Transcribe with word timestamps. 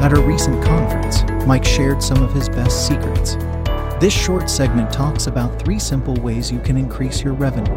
At 0.00 0.14
a 0.14 0.20
recent 0.22 0.64
conference, 0.64 1.24
Mike 1.46 1.62
shared 1.62 2.02
some 2.02 2.22
of 2.22 2.32
his 2.32 2.48
best 2.48 2.86
secrets. 2.86 3.34
This 4.00 4.14
short 4.14 4.48
segment 4.48 4.90
talks 4.90 5.26
about 5.26 5.60
three 5.60 5.78
simple 5.78 6.14
ways 6.22 6.50
you 6.50 6.58
can 6.58 6.78
increase 6.78 7.22
your 7.22 7.34
revenue. 7.34 7.76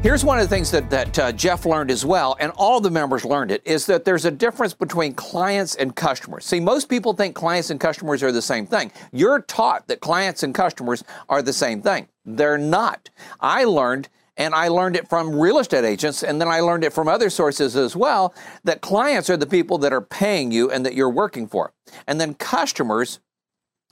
Here's 0.00 0.24
one 0.24 0.38
of 0.38 0.48
the 0.48 0.48
things 0.48 0.70
that, 0.70 0.88
that 0.90 1.18
uh, 1.18 1.32
Jeff 1.32 1.66
learned 1.66 1.90
as 1.90 2.06
well, 2.06 2.36
and 2.38 2.52
all 2.54 2.80
the 2.80 2.88
members 2.88 3.24
learned 3.24 3.50
it, 3.50 3.60
is 3.64 3.84
that 3.86 4.04
there's 4.04 4.24
a 4.24 4.30
difference 4.30 4.72
between 4.72 5.12
clients 5.14 5.74
and 5.74 5.96
customers. 5.96 6.44
See, 6.44 6.60
most 6.60 6.88
people 6.88 7.14
think 7.14 7.34
clients 7.34 7.70
and 7.70 7.80
customers 7.80 8.22
are 8.22 8.30
the 8.30 8.40
same 8.40 8.64
thing. 8.64 8.92
You're 9.10 9.40
taught 9.40 9.88
that 9.88 9.98
clients 9.98 10.44
and 10.44 10.54
customers 10.54 11.02
are 11.28 11.42
the 11.42 11.52
same 11.52 11.82
thing. 11.82 12.06
They're 12.24 12.58
not. 12.58 13.10
I 13.40 13.64
learned 13.64 14.08
and 14.40 14.54
I 14.54 14.68
learned 14.68 14.96
it 14.96 15.06
from 15.06 15.38
real 15.38 15.58
estate 15.58 15.84
agents, 15.84 16.22
and 16.22 16.40
then 16.40 16.48
I 16.48 16.60
learned 16.60 16.82
it 16.82 16.94
from 16.94 17.08
other 17.08 17.28
sources 17.28 17.76
as 17.76 17.94
well, 17.94 18.34
that 18.64 18.80
clients 18.80 19.28
are 19.28 19.36
the 19.36 19.46
people 19.46 19.76
that 19.78 19.92
are 19.92 20.00
paying 20.00 20.50
you 20.50 20.70
and 20.70 20.84
that 20.86 20.94
you're 20.94 21.10
working 21.10 21.46
for. 21.46 21.74
And 22.06 22.18
then 22.18 22.32
customers 22.32 23.20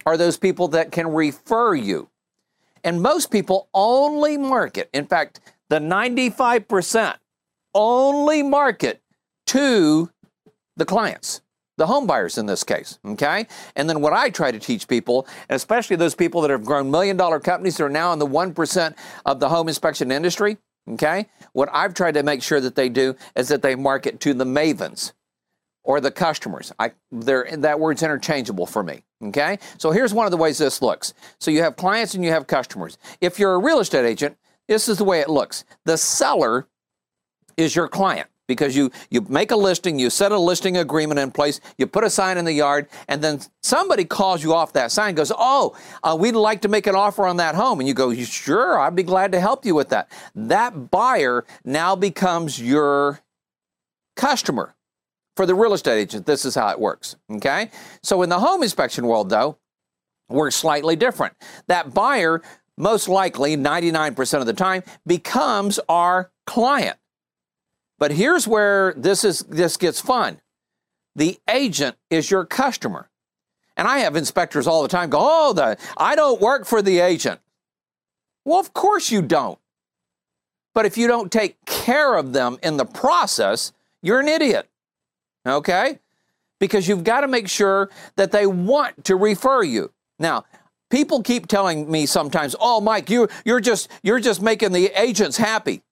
are 0.07 0.17
those 0.17 0.39
people 0.39 0.67
that 0.69 0.91
can 0.91 1.07
refer 1.09 1.75
you. 1.75 2.09
And 2.83 3.03
most 3.03 3.31
people 3.31 3.69
only 3.75 4.39
market, 4.39 4.89
in 4.95 5.07
fact, 5.07 5.41
the 5.69 5.81
95% 5.81 7.17
only 7.75 8.43
market 8.43 9.03
to 9.49 10.09
the 10.79 10.87
clients 10.87 11.43
the 11.79 11.87
home 11.87 12.07
buyers 12.07 12.37
in 12.37 12.47
this 12.47 12.65
case, 12.65 12.99
okay? 13.07 13.47
And 13.75 13.89
then 13.89 14.01
what 14.01 14.13
I 14.13 14.29
try 14.29 14.51
to 14.51 14.59
teach 14.59 14.87
people, 14.87 15.27
and 15.49 15.57
especially 15.57 15.97
those 15.97 16.15
people 16.15 16.43
that 16.43 16.51
have 16.51 16.65
grown 16.65 16.91
million 16.91 17.17
dollar 17.17 17.41
companies 17.41 17.79
that 17.79 17.85
are 17.85 17.89
now 17.89 18.13
in 18.13 18.19
the 18.19 18.27
1% 18.27 18.95
of 19.25 19.41
the 19.41 19.49
home 19.49 19.69
inspection 19.69 20.13
industry, 20.13 20.59
okay? 20.91 21.29
What 21.53 21.71
I've 21.73 21.95
tried 21.95 22.15
to 22.15 22.23
make 22.23 22.43
sure 22.43 22.61
that 22.61 22.75
they 22.75 22.89
do 22.89 23.17
is 23.35 23.49
that 23.49 23.63
they 23.63 23.77
market 23.77 24.21
to 24.21 24.35
the 24.35 24.45
mavens 24.45 25.13
or 25.85 26.01
the 26.01 26.11
customers. 26.11 26.73
I, 26.79 26.93
they're 27.11 27.49
that 27.59 27.81
word's 27.81 28.03
interchangeable 28.03 28.67
for 28.67 28.83
me, 28.83 29.05
okay? 29.27 29.59
So 29.79 29.93
here's 29.93 30.13
one 30.13 30.27
of 30.27 30.33
the 30.33 30.37
ways 30.37 30.59
this 30.59 30.83
looks. 30.83 31.15
So 31.39 31.51
you 31.51 31.63
have 31.63 31.77
clients 31.77 32.15
and 32.15 32.25
you 32.25 32.31
have 32.33 32.47
customers. 32.49 32.99
If 33.21 33.39
you're 33.39 33.55
a 33.55 33.59
real 33.59 33.79
estate 33.79 34.05
agent, 34.05 34.37
this 34.67 34.89
is 34.89 34.99
the 34.99 35.05
way 35.05 35.21
it 35.21 35.31
looks. 35.31 35.65
The 35.85 35.97
seller 35.97 36.67
is 37.57 37.75
your 37.75 37.89
client 37.89 38.29
because 38.49 38.75
you 38.75 38.91
you 39.11 39.21
make 39.29 39.53
a 39.53 39.57
listing, 39.57 39.99
you 39.99 40.11
set 40.11 40.33
a 40.33 40.39
listing 40.39 40.79
agreement 40.79 41.21
in 41.21 41.31
place, 41.31 41.61
you 41.77 41.87
put 41.87 42.03
a 42.03 42.11
sign 42.11 42.39
in 42.39 42.45
the 42.45 42.53
yard, 42.53 42.89
and 43.07 43.23
then 43.23 43.41
somebody 43.63 44.05
calls 44.05 44.43
you 44.43 44.55
off 44.55 44.73
that 44.73 44.91
sign, 44.91 45.15
goes, 45.15 45.31
"Oh, 45.37 45.77
uh, 46.03 46.17
we'd 46.19 46.33
like 46.33 46.63
to 46.63 46.69
make 46.69 46.89
an 46.89 46.97
offer 46.97 47.27
on 47.27 47.37
that 47.37 47.55
home," 47.55 47.79
and 47.79 47.87
you 47.87 47.95
go, 47.95 48.13
"Sure, 48.15 48.81
I'd 48.81 48.97
be 48.97 49.05
glad 49.05 49.31
to 49.33 49.41
help 49.41 49.65
you 49.65 49.75
with 49.75 49.91
that." 49.91 50.11
That 50.35 50.91
buyer 50.91 51.45
now 51.65 51.95
becomes 51.95 52.61
your 52.61 53.21
customer. 54.17 54.75
For 55.37 55.47
the 55.47 55.55
real 55.55 55.73
estate 55.73 56.01
agent, 56.01 56.27
this 56.27 56.45
is 56.45 56.57
how 56.57 56.71
it 56.71 56.81
works. 56.81 57.15
Okay, 57.31 57.71
so 58.03 58.23
in 58.23 58.29
the 58.29 58.41
home 58.41 58.65
inspection 58.65 59.07
world, 59.07 59.29
though, 59.29 59.59
we're 60.29 60.51
slightly 60.51 60.97
different. 60.97 61.35
That 61.69 61.95
buyer, 61.95 62.43
most 62.77 63.09
likely, 63.09 63.57
99% 63.57 64.41
of 64.41 64.47
the 64.47 64.53
time, 64.53 64.83
becomes 65.07 65.79
our 65.89 66.33
client. 66.45 66.99
But 67.99 68.13
here's 68.13 68.47
where 68.47 68.95
this 68.97 69.25
is 69.25 69.41
this 69.41 69.77
gets 69.77 70.01
fun. 70.01 70.41
The 71.17 71.39
agent 71.49 71.97
is 72.11 72.31
your 72.31 72.45
customer. 72.45 73.11
And 73.77 73.87
I 73.87 73.99
have 73.99 74.17
inspectors 74.17 74.67
all 74.67 74.83
the 74.83 74.89
time 74.89 75.11
go, 75.11 75.19
"Oh, 75.21 75.53
the 75.53 75.77
I 75.97 76.15
don't 76.15 76.41
work 76.41 76.65
for 76.65 76.83
the 76.83 77.01
agent." 77.01 77.41
Well, 78.45 78.59
of 78.59 78.73
course 78.73 79.11
you 79.11 79.23
don't. 79.23 79.59
But 80.75 80.87
if 80.87 80.97
you 80.97 81.07
don't 81.09 81.33
take 81.33 81.65
care 81.65 82.15
of 82.15 82.33
them 82.33 82.59
in 82.63 82.77
the 82.77 82.85
process, 82.85 83.73
you're 84.01 84.21
an 84.21 84.29
idiot. 84.29 84.69
Okay? 85.45 85.99
Because 86.61 86.89
you've 86.89 87.05
got 87.05 87.23
to 87.23 87.29
make 87.29 87.49
sure 87.49 87.91
that 88.17 88.33
they 88.33 88.47
want 88.47 89.05
to 89.05 89.17
refer 89.17 89.63
you. 89.63 89.93
Now, 90.19 90.45
people 90.91 91.23
keep 91.23 91.47
telling 91.47 91.91
me 91.91 92.07
sometimes, 92.07 92.55
"Oh, 92.61 92.81
Mike, 92.81 93.11
you 93.11 93.29
you're 93.45 93.61
just 93.61 93.89
you're 94.03 94.21
just 94.21 94.41
making 94.41 94.73
the 94.73 94.87
agents 95.01 95.37
happy." 95.37 95.83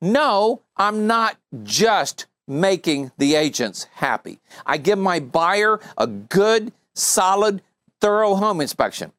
No, 0.00 0.62
I'm 0.76 1.06
not 1.06 1.36
just 1.62 2.26
making 2.48 3.12
the 3.18 3.34
agents 3.34 3.86
happy. 3.94 4.40
I 4.66 4.76
give 4.76 4.98
my 4.98 5.20
buyer 5.20 5.80
a 5.96 6.06
good, 6.06 6.72
solid, 6.94 7.62
thorough 8.00 8.34
home 8.34 8.60
inspection. 8.60 9.12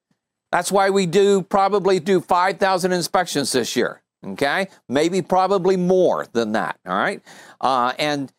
That's 0.51 0.71
why 0.71 0.89
we 0.89 1.05
do 1.05 1.41
probably 1.43 1.99
do 1.99 2.19
5,000 2.19 2.91
inspections 2.91 3.51
this 3.51 3.75
year. 3.75 4.01
Okay, 4.23 4.67
maybe 4.87 5.23
probably 5.23 5.77
more 5.77 6.27
than 6.33 6.51
that. 6.51 6.77
All 6.85 6.95
right, 6.95 7.21
uh, 7.59 7.93
and 7.97 8.31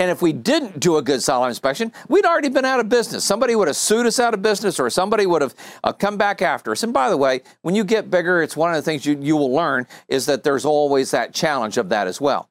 and 0.00 0.10
if 0.10 0.22
we 0.22 0.32
didn't 0.32 0.80
do 0.80 0.96
a 0.96 1.02
good 1.02 1.22
solid 1.22 1.48
inspection, 1.48 1.92
we'd 2.08 2.24
already 2.24 2.48
been 2.48 2.64
out 2.64 2.80
of 2.80 2.88
business. 2.88 3.22
Somebody 3.22 3.54
would 3.54 3.68
have 3.68 3.76
sued 3.76 4.06
us 4.06 4.18
out 4.18 4.32
of 4.32 4.40
business 4.40 4.80
or 4.80 4.88
somebody 4.88 5.26
would 5.26 5.42
have 5.42 5.54
uh, 5.84 5.92
come 5.92 6.16
back 6.16 6.40
after 6.40 6.72
us. 6.72 6.82
And 6.82 6.90
by 6.90 7.10
the 7.10 7.18
way, 7.18 7.42
when 7.60 7.74
you 7.74 7.84
get 7.84 8.10
bigger, 8.10 8.42
it's 8.42 8.56
one 8.56 8.70
of 8.70 8.76
the 8.76 8.82
things 8.82 9.04
you, 9.04 9.18
you 9.20 9.36
will 9.36 9.52
learn 9.52 9.86
is 10.08 10.24
that 10.24 10.42
there's 10.42 10.64
always 10.64 11.10
that 11.10 11.34
challenge 11.34 11.76
of 11.76 11.90
that 11.90 12.06
as 12.06 12.18
well. 12.18 12.48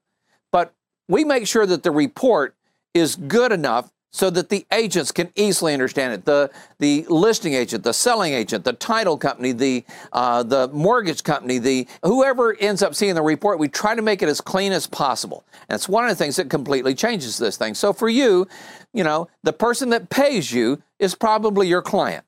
But 0.52 0.76
we 1.08 1.24
make 1.24 1.48
sure 1.48 1.66
that 1.66 1.82
the 1.82 1.90
report 1.90 2.56
is 2.94 3.16
good 3.16 3.52
enough 3.52 3.92
so 4.12 4.30
that 4.30 4.50
the 4.50 4.66
agents 4.72 5.12
can 5.12 5.31
easily 5.36 5.74
understand 5.74 6.14
it. 6.14 6.25
The, 6.25 6.50
the 6.80 7.06
listing 7.09 7.53
agent, 7.53 7.84
the 7.84 7.94
selling 7.94 8.34
agent, 8.34 8.64
the 8.64 8.74
title 8.74 9.18
company, 9.18 9.52
the, 9.52 9.86
uh, 10.14 10.44
the 10.44 10.68
mortgage 10.70 11.24
company, 11.24 11.59
the 11.59 11.88
whoever 12.03 12.56
ends 12.59 12.81
up 12.81 12.96
seeing 12.96 13.16
the 13.16 13.22
report, 13.22 13.59
we 13.59 13.68
try 13.68 13.96
to 13.96 14.02
make 14.02 14.22
it 14.22 14.30
as 14.30 14.42
clean 14.42 14.72
as 14.72 14.88
possible. 14.88 15.46
And 15.68 15.75
it's 15.75 15.88
one 15.88 16.06
of 16.06 16.09
the 16.09 16.16
things 16.16 16.38
that 16.38 16.50
completely 16.50 16.96
changes 16.96 17.38
this 17.38 17.58
thing. 17.58 17.75
So 17.75 17.94
for 17.94 18.09
you, 18.09 18.48
you 18.94 19.03
know, 19.03 19.28
the 19.44 19.53
person 19.53 19.90
that 19.90 20.09
pays 20.09 20.52
you 20.52 20.81
is 20.98 21.14
probably 21.16 21.68
your 21.68 21.81
client. 21.81 22.25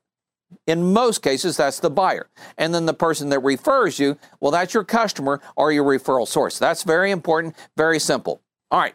In 0.66 0.92
most 0.92 1.22
cases, 1.22 1.56
that's 1.56 1.80
the 1.80 1.90
buyer. 1.90 2.28
And 2.58 2.74
then 2.74 2.86
the 2.86 2.94
person 2.94 3.30
that 3.30 3.40
refers 3.40 3.98
you, 3.98 4.18
well, 4.40 4.52
that's 4.52 4.74
your 4.74 4.84
customer 4.84 5.40
or 5.56 5.72
your 5.72 5.84
referral 5.84 6.28
source. 6.28 6.58
That's 6.58 6.82
very 6.82 7.10
important, 7.10 7.56
very 7.76 7.98
simple. 7.98 8.40
All 8.70 8.78
right, 8.78 8.94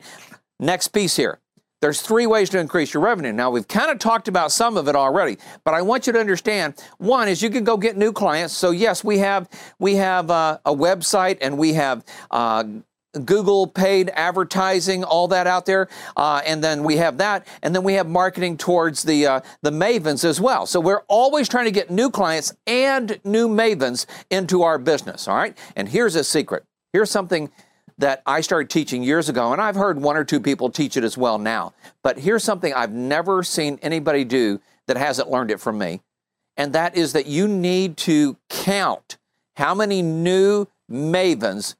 next 0.59 0.89
piece 0.89 1.15
here. 1.15 1.39
There's 1.79 2.01
three 2.01 2.25
ways 2.25 2.49
to 2.51 2.59
increase 2.59 2.93
your 2.93 3.03
revenue. 3.03 3.31
Now, 3.31 3.51
we've 3.51 3.67
kind 3.67 3.91
of 3.91 3.99
talked 3.99 4.27
about 4.27 4.51
some 4.51 4.77
of 4.77 4.87
it 4.87 4.95
already, 4.95 5.37
but 5.63 5.75
I 5.75 5.83
want 5.83 6.07
you 6.07 6.13
to 6.13 6.19
understand 6.19 6.73
one 6.97 7.27
is 7.27 7.41
you 7.41 7.51
can 7.51 7.63
go 7.63 7.77
get 7.77 7.95
new 7.95 8.11
clients. 8.11 8.55
So, 8.55 8.71
yes, 8.71 9.03
we 9.03 9.19
have, 9.19 9.47
we 9.77 9.95
have 9.95 10.31
uh, 10.31 10.57
a 10.65 10.73
website 10.73 11.37
and 11.39 11.55
we 11.57 11.73
have 11.73 12.03
uh, 12.31 12.63
Google 13.25 13.67
paid 13.67 14.09
advertising, 14.13 15.03
all 15.03 15.27
that 15.29 15.45
out 15.47 15.65
there, 15.65 15.87
uh, 16.15 16.41
and 16.45 16.63
then 16.63 16.83
we 16.83 16.97
have 16.97 17.17
that, 17.19 17.47
and 17.61 17.75
then 17.75 17.83
we 17.83 17.93
have 17.93 18.07
marketing 18.07 18.57
towards 18.57 19.03
the 19.03 19.25
uh, 19.25 19.41
the 19.61 19.71
mavens 19.71 20.23
as 20.23 20.39
well. 20.39 20.65
So 20.65 20.79
we're 20.79 21.03
always 21.07 21.47
trying 21.49 21.65
to 21.65 21.71
get 21.71 21.89
new 21.89 22.09
clients 22.09 22.53
and 22.67 23.19
new 23.23 23.47
mavens 23.47 24.05
into 24.29 24.63
our 24.63 24.77
business. 24.77 25.27
All 25.27 25.35
right, 25.35 25.57
and 25.75 25.89
here's 25.89 26.15
a 26.15 26.23
secret. 26.23 26.63
Here's 26.93 27.11
something 27.11 27.49
that 27.97 28.21
I 28.25 28.41
started 28.41 28.69
teaching 28.69 29.03
years 29.03 29.29
ago, 29.29 29.53
and 29.53 29.61
I've 29.61 29.75
heard 29.75 29.99
one 29.99 30.17
or 30.17 30.23
two 30.23 30.39
people 30.39 30.69
teach 30.69 30.97
it 30.97 31.03
as 31.03 31.17
well 31.17 31.39
now. 31.39 31.73
But 32.03 32.19
here's 32.19 32.43
something 32.43 32.73
I've 32.73 32.91
never 32.91 33.43
seen 33.43 33.79
anybody 33.81 34.23
do 34.23 34.61
that 34.85 34.97
hasn't 34.97 35.29
learned 35.29 35.51
it 35.51 35.59
from 35.59 35.77
me, 35.77 36.01
and 36.55 36.73
that 36.73 36.95
is 36.95 37.13
that 37.13 37.25
you 37.25 37.47
need 37.47 37.97
to 37.97 38.37
count 38.49 39.17
how 39.55 39.73
many 39.73 40.01
new 40.01 40.67
mavens 40.89 41.75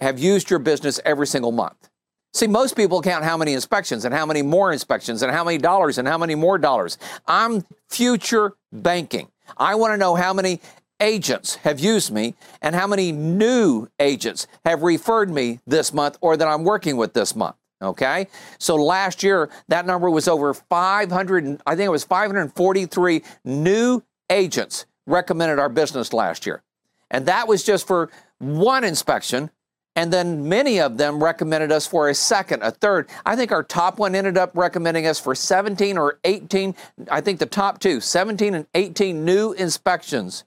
have 0.00 0.18
used 0.18 0.50
your 0.50 0.58
business 0.58 1.00
every 1.04 1.26
single 1.26 1.52
month. 1.52 1.88
See, 2.34 2.46
most 2.46 2.76
people 2.76 3.00
count 3.00 3.24
how 3.24 3.36
many 3.36 3.54
inspections 3.54 4.04
and 4.04 4.14
how 4.14 4.26
many 4.26 4.42
more 4.42 4.72
inspections 4.72 5.22
and 5.22 5.32
how 5.32 5.42
many 5.42 5.58
dollars 5.58 5.98
and 5.98 6.06
how 6.06 6.18
many 6.18 6.34
more 6.34 6.58
dollars. 6.58 6.98
I'm 7.26 7.64
future 7.88 8.52
banking. 8.70 9.28
I 9.56 9.74
want 9.74 9.94
to 9.94 9.96
know 9.96 10.14
how 10.14 10.34
many 10.34 10.60
agents 11.00 11.56
have 11.56 11.80
used 11.80 12.10
me 12.10 12.34
and 12.62 12.74
how 12.74 12.86
many 12.86 13.12
new 13.12 13.88
agents 13.98 14.46
have 14.64 14.82
referred 14.82 15.30
me 15.30 15.60
this 15.66 15.92
month 15.92 16.18
or 16.20 16.36
that 16.36 16.48
I'm 16.48 16.64
working 16.64 16.96
with 16.96 17.12
this 17.12 17.36
month. 17.36 17.56
Okay. 17.80 18.26
So 18.58 18.74
last 18.74 19.22
year, 19.22 19.50
that 19.68 19.86
number 19.86 20.10
was 20.10 20.26
over 20.26 20.52
500, 20.52 21.62
I 21.66 21.76
think 21.76 21.86
it 21.86 21.90
was 21.90 22.04
543 22.04 23.22
new 23.44 24.02
agents 24.30 24.86
recommended 25.06 25.58
our 25.58 25.68
business 25.68 26.12
last 26.12 26.44
year. 26.44 26.62
And 27.10 27.26
that 27.26 27.48
was 27.48 27.62
just 27.62 27.86
for 27.86 28.10
one 28.38 28.84
inspection. 28.84 29.50
And 29.96 30.12
then 30.12 30.48
many 30.48 30.78
of 30.80 30.96
them 30.96 31.22
recommended 31.22 31.72
us 31.72 31.86
for 31.86 32.08
a 32.08 32.14
second, 32.14 32.62
a 32.62 32.70
third. 32.70 33.08
I 33.26 33.34
think 33.34 33.50
our 33.50 33.64
top 33.64 33.98
one 33.98 34.14
ended 34.14 34.36
up 34.36 34.52
recommending 34.54 35.06
us 35.06 35.18
for 35.18 35.34
17 35.34 35.98
or 35.98 36.20
18. 36.24 36.74
I 37.10 37.20
think 37.20 37.38
the 37.40 37.46
top 37.46 37.80
two, 37.80 38.00
17 38.00 38.54
and 38.54 38.66
18 38.74 39.24
new 39.24 39.52
inspections 39.52 40.44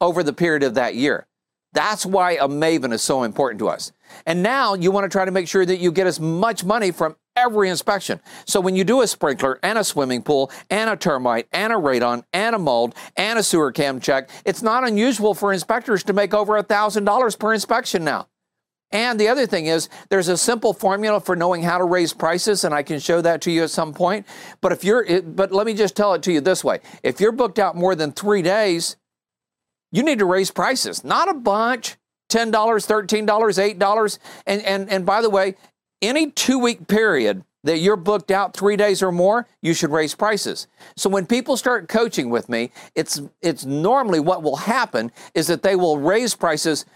over 0.00 0.22
the 0.22 0.32
period 0.32 0.62
of 0.62 0.74
that 0.74 0.94
year. 0.94 1.26
That's 1.72 2.04
why 2.04 2.32
a 2.32 2.48
Maven 2.48 2.92
is 2.92 3.02
so 3.02 3.22
important 3.22 3.60
to 3.60 3.68
us. 3.68 3.92
And 4.26 4.42
now 4.42 4.74
you 4.74 4.90
want 4.90 5.04
to 5.04 5.08
try 5.08 5.24
to 5.24 5.30
make 5.30 5.46
sure 5.46 5.64
that 5.64 5.78
you 5.78 5.92
get 5.92 6.08
as 6.08 6.18
much 6.18 6.64
money 6.64 6.90
from 6.90 7.14
every 7.36 7.68
inspection. 7.68 8.20
So 8.44 8.60
when 8.60 8.74
you 8.74 8.82
do 8.82 9.02
a 9.02 9.06
sprinkler 9.06 9.60
and 9.62 9.78
a 9.78 9.84
swimming 9.84 10.22
pool 10.22 10.50
and 10.68 10.90
a 10.90 10.96
termite 10.96 11.46
and 11.52 11.72
a 11.72 11.76
radon 11.76 12.24
and 12.32 12.56
a 12.56 12.58
mold 12.58 12.96
and 13.16 13.38
a 13.38 13.42
sewer 13.42 13.70
cam 13.70 14.00
check, 14.00 14.30
it's 14.44 14.62
not 14.62 14.86
unusual 14.86 15.32
for 15.32 15.52
inspectors 15.52 16.02
to 16.04 16.12
make 16.12 16.34
over 16.34 16.60
$1,000 16.60 17.38
per 17.38 17.54
inspection 17.54 18.02
now. 18.02 18.26
And 18.92 19.20
the 19.20 19.28
other 19.28 19.46
thing 19.46 19.66
is, 19.66 19.88
there's 20.08 20.26
a 20.26 20.36
simple 20.36 20.72
formula 20.72 21.20
for 21.20 21.36
knowing 21.36 21.62
how 21.62 21.78
to 21.78 21.84
raise 21.84 22.12
prices, 22.12 22.64
and 22.64 22.74
I 22.74 22.82
can 22.82 22.98
show 22.98 23.20
that 23.20 23.40
to 23.42 23.50
you 23.52 23.62
at 23.62 23.70
some 23.70 23.94
point. 23.94 24.26
But 24.60 24.72
if 24.72 24.82
you're, 24.82 25.22
but 25.22 25.52
let 25.52 25.64
me 25.64 25.74
just 25.74 25.94
tell 25.94 26.12
it 26.14 26.24
to 26.24 26.32
you 26.32 26.40
this 26.40 26.64
way: 26.64 26.80
if 27.04 27.20
you're 27.20 27.30
booked 27.30 27.60
out 27.60 27.76
more 27.76 27.94
than 27.94 28.10
three 28.10 28.42
days, 28.42 28.96
you 29.92 30.02
need 30.02 30.18
to 30.18 30.24
raise 30.24 30.50
prices, 30.50 31.04
not 31.04 31.28
a 31.28 31.34
bunch. 31.34 31.96
$10, 32.30 32.52
$13, 32.52 33.26
$8. 33.26 34.18
And, 34.46 34.62
and, 34.62 34.88
and 34.88 35.04
by 35.04 35.20
the 35.20 35.28
way, 35.28 35.56
any 36.00 36.30
two 36.30 36.58
week 36.58 36.86
period 36.86 37.44
that 37.64 37.78
you're 37.78 37.96
booked 37.96 38.30
out 38.30 38.56
three 38.56 38.76
days 38.76 39.02
or 39.02 39.12
more, 39.12 39.46
you 39.60 39.74
should 39.74 39.90
raise 39.90 40.14
prices. 40.14 40.66
So 40.96 41.10
when 41.10 41.26
people 41.26 41.58
start 41.58 41.88
coaching 41.88 42.30
with 42.30 42.48
me, 42.48 42.70
it's, 42.94 43.20
it's 43.42 43.66
normally 43.66 44.20
what 44.20 44.42
will 44.42 44.56
happen 44.56 45.12
is 45.34 45.48
that 45.48 45.62
they 45.62 45.76
will 45.76 45.98
raise 45.98 46.34
prices 46.34 46.86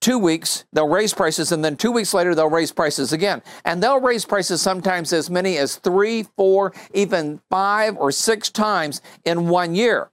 two 0.00 0.18
weeks, 0.18 0.64
they'll 0.72 0.88
raise 0.88 1.12
prices, 1.12 1.52
and 1.52 1.64
then 1.64 1.76
two 1.76 1.92
weeks 1.92 2.14
later, 2.14 2.34
they'll 2.34 2.50
raise 2.50 2.72
prices 2.72 3.12
again. 3.12 3.40
And 3.64 3.82
they'll 3.82 4.00
raise 4.00 4.24
prices 4.24 4.60
sometimes 4.62 5.12
as 5.12 5.28
many 5.30 5.58
as 5.58 5.76
three, 5.76 6.24
four, 6.36 6.72
even 6.94 7.40
five 7.50 7.96
or 7.96 8.10
six 8.10 8.50
times 8.50 9.02
in 9.24 9.48
one 9.48 9.74
year 9.74 10.10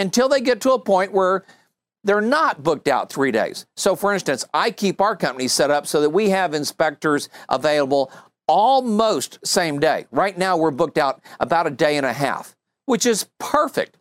until 0.00 0.28
they 0.28 0.40
get 0.40 0.60
to 0.62 0.72
a 0.72 0.78
point 0.78 1.12
where 1.12 1.44
they're 2.02 2.22
not 2.22 2.62
booked 2.62 2.88
out 2.88 3.12
three 3.12 3.30
days. 3.30 3.66
So, 3.76 3.94
for 3.94 4.12
instance, 4.12 4.44
I 4.54 4.70
keep 4.70 5.00
our 5.00 5.14
company 5.14 5.46
set 5.46 5.70
up 5.70 5.86
so 5.86 6.00
that 6.00 6.10
we 6.10 6.30
have 6.30 6.54
inspectors 6.54 7.28
available 7.48 8.10
almost 8.48 9.38
same 9.44 9.78
day. 9.78 10.06
Right 10.10 10.36
now, 10.36 10.56
we're 10.56 10.70
booked 10.70 10.98
out 10.98 11.20
about 11.38 11.66
a 11.66 11.70
day 11.70 11.98
and 11.98 12.06
a 12.06 12.12
half, 12.12 12.56
which 12.86 13.04
is 13.04 13.26
perfect. 13.38 13.98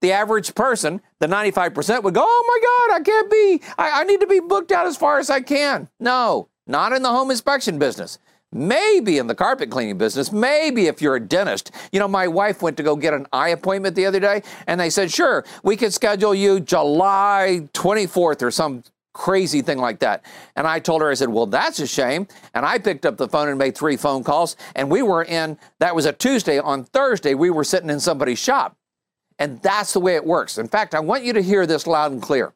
The 0.00 0.12
average 0.12 0.54
person, 0.54 1.00
the 1.18 1.26
95%, 1.26 2.02
would 2.04 2.14
go, 2.14 2.22
Oh 2.24 2.44
my 2.46 2.94
God, 2.94 3.00
I 3.00 3.02
can't 3.02 3.30
be, 3.30 3.66
I, 3.78 4.02
I 4.02 4.04
need 4.04 4.20
to 4.20 4.26
be 4.26 4.40
booked 4.40 4.70
out 4.70 4.86
as 4.86 4.96
far 4.96 5.18
as 5.18 5.30
I 5.30 5.40
can. 5.40 5.88
No, 5.98 6.48
not 6.66 6.92
in 6.92 7.02
the 7.02 7.08
home 7.08 7.30
inspection 7.30 7.78
business. 7.78 8.18
Maybe 8.50 9.18
in 9.18 9.26
the 9.26 9.34
carpet 9.34 9.70
cleaning 9.70 9.98
business, 9.98 10.32
maybe 10.32 10.86
if 10.86 11.02
you're 11.02 11.16
a 11.16 11.20
dentist. 11.20 11.70
You 11.92 12.00
know, 12.00 12.08
my 12.08 12.28
wife 12.28 12.62
went 12.62 12.78
to 12.78 12.82
go 12.82 12.96
get 12.96 13.12
an 13.12 13.26
eye 13.32 13.50
appointment 13.50 13.94
the 13.94 14.06
other 14.06 14.20
day, 14.20 14.42
and 14.66 14.80
they 14.80 14.88
said, 14.88 15.12
sure, 15.12 15.44
we 15.62 15.76
could 15.76 15.92
schedule 15.92 16.34
you 16.34 16.60
July 16.60 17.68
24th 17.74 18.42
or 18.42 18.50
some 18.50 18.84
crazy 19.12 19.60
thing 19.60 19.78
like 19.78 19.98
that. 19.98 20.24
And 20.56 20.66
I 20.66 20.78
told 20.78 21.02
her, 21.02 21.10
I 21.10 21.14
said, 21.14 21.28
well, 21.28 21.46
that's 21.46 21.78
a 21.80 21.86
shame. 21.86 22.26
And 22.54 22.64
I 22.64 22.78
picked 22.78 23.04
up 23.04 23.16
the 23.16 23.28
phone 23.28 23.48
and 23.48 23.58
made 23.58 23.76
three 23.76 23.96
phone 23.96 24.24
calls, 24.24 24.56
and 24.74 24.90
we 24.90 25.02
were 25.02 25.24
in, 25.24 25.58
that 25.80 25.94
was 25.94 26.06
a 26.06 26.12
Tuesday. 26.12 26.58
On 26.58 26.84
Thursday, 26.84 27.34
we 27.34 27.50
were 27.50 27.64
sitting 27.64 27.90
in 27.90 28.00
somebody's 28.00 28.38
shop. 28.38 28.76
And 29.38 29.60
that's 29.62 29.92
the 29.92 30.00
way 30.00 30.16
it 30.16 30.24
works. 30.24 30.56
In 30.56 30.68
fact, 30.68 30.94
I 30.94 31.00
want 31.00 31.22
you 31.22 31.32
to 31.34 31.42
hear 31.42 31.66
this 31.66 31.86
loud 31.86 32.12
and 32.12 32.22
clear. 32.22 32.54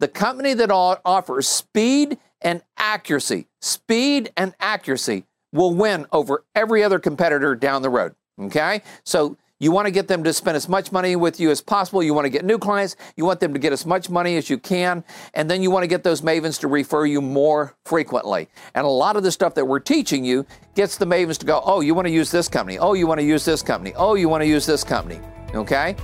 The 0.00 0.08
company 0.08 0.54
that 0.54 0.70
offers 0.70 1.48
speed 1.48 2.18
and 2.40 2.62
accuracy, 2.76 3.47
speed 3.60 4.32
and 4.36 4.54
accuracy 4.60 5.24
will 5.52 5.74
win 5.74 6.06
over 6.12 6.44
every 6.54 6.82
other 6.82 6.98
competitor 6.98 7.54
down 7.54 7.82
the 7.82 7.90
road. 7.90 8.14
Okay? 8.40 8.82
So 9.04 9.36
you 9.60 9.72
want 9.72 9.86
to 9.86 9.90
get 9.90 10.06
them 10.06 10.22
to 10.22 10.32
spend 10.32 10.56
as 10.56 10.68
much 10.68 10.92
money 10.92 11.16
with 11.16 11.40
you 11.40 11.50
as 11.50 11.60
possible. 11.60 12.00
You 12.00 12.14
want 12.14 12.26
to 12.26 12.30
get 12.30 12.44
new 12.44 12.58
clients. 12.58 12.94
You 13.16 13.24
want 13.24 13.40
them 13.40 13.52
to 13.54 13.58
get 13.58 13.72
as 13.72 13.84
much 13.84 14.08
money 14.08 14.36
as 14.36 14.48
you 14.48 14.56
can. 14.56 15.02
And 15.34 15.50
then 15.50 15.62
you 15.62 15.70
want 15.70 15.82
to 15.82 15.88
get 15.88 16.04
those 16.04 16.20
mavens 16.20 16.60
to 16.60 16.68
refer 16.68 17.06
you 17.06 17.20
more 17.20 17.74
frequently. 17.84 18.48
And 18.74 18.86
a 18.86 18.88
lot 18.90 19.16
of 19.16 19.24
the 19.24 19.32
stuff 19.32 19.54
that 19.54 19.64
we're 19.64 19.80
teaching 19.80 20.24
you 20.24 20.46
gets 20.76 20.96
the 20.96 21.06
mavens 21.06 21.38
to 21.38 21.46
go, 21.46 21.60
oh, 21.64 21.80
you 21.80 21.92
want 21.94 22.06
to 22.06 22.12
use 22.12 22.30
this 22.30 22.46
company. 22.46 22.78
Oh, 22.78 22.92
you 22.92 23.08
want 23.08 23.18
to 23.18 23.26
use 23.26 23.44
this 23.44 23.62
company. 23.62 23.92
Oh, 23.96 24.14
you 24.14 24.28
want 24.28 24.42
to 24.42 24.48
use 24.48 24.64
this 24.64 24.84
company. 24.84 25.20
Okay? 25.54 25.96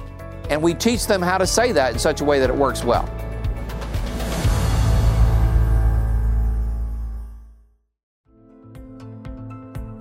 And 0.50 0.60
we 0.60 0.74
teach 0.74 1.06
them 1.06 1.22
how 1.22 1.38
to 1.38 1.46
say 1.46 1.70
that 1.72 1.92
in 1.92 1.98
such 2.00 2.20
a 2.22 2.24
way 2.24 2.40
that 2.40 2.50
it 2.50 2.56
works 2.56 2.82
well. 2.82 3.08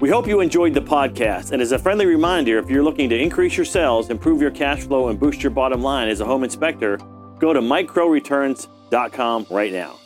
We 0.04 0.10
hope 0.10 0.28
you 0.28 0.42
enjoyed 0.42 0.74
the 0.74 0.82
podcast. 0.82 1.54
And 1.54 1.62
as 1.62 1.72
a 1.72 1.80
friendly 1.80 2.06
reminder, 2.06 2.60
if 2.60 2.70
you're 2.70 2.84
looking 2.84 3.08
to 3.08 3.18
increase 3.18 3.56
your 3.56 3.66
sales, 3.66 4.10
improve 4.10 4.42
your 4.42 4.52
cash 4.52 4.82
flow, 4.82 5.08
and 5.08 5.18
boost 5.18 5.42
your 5.42 5.52
bottom 5.52 5.82
line 5.82 6.10
as 6.10 6.20
a 6.20 6.26
home 6.26 6.44
inspector, 6.44 6.98
go 7.40 7.54
to 7.54 7.62
mikecrowreturns.com 7.62 9.48
right 9.50 9.72
now. 9.72 9.98